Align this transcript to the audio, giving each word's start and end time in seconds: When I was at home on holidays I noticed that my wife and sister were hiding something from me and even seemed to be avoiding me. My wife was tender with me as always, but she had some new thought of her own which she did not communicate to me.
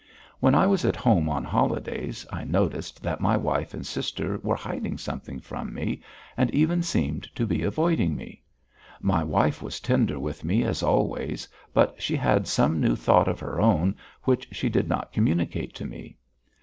When 0.39 0.55
I 0.55 0.65
was 0.65 0.83
at 0.83 0.95
home 0.95 1.29
on 1.29 1.43
holidays 1.43 2.25
I 2.33 2.43
noticed 2.43 3.03
that 3.03 3.21
my 3.21 3.37
wife 3.37 3.75
and 3.75 3.85
sister 3.85 4.39
were 4.41 4.55
hiding 4.55 4.97
something 4.97 5.39
from 5.39 5.75
me 5.75 6.01
and 6.35 6.49
even 6.55 6.81
seemed 6.81 7.25
to 7.35 7.45
be 7.45 7.61
avoiding 7.61 8.15
me. 8.15 8.41
My 8.99 9.23
wife 9.23 9.61
was 9.61 9.79
tender 9.79 10.17
with 10.19 10.43
me 10.43 10.63
as 10.63 10.81
always, 10.81 11.47
but 11.71 12.01
she 12.01 12.15
had 12.15 12.47
some 12.47 12.81
new 12.81 12.95
thought 12.95 13.27
of 13.27 13.39
her 13.41 13.61
own 13.61 13.95
which 14.23 14.47
she 14.51 14.69
did 14.69 14.89
not 14.89 15.13
communicate 15.13 15.75
to 15.75 15.85
me. 15.85 16.17